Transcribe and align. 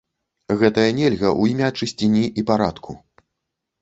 Гэтае 0.61 0.85
нельга 1.01 1.27
ў 1.41 1.43
імя 1.55 1.69
чысціні 1.79 2.25
і 2.43 2.49
парадку. 2.51 2.91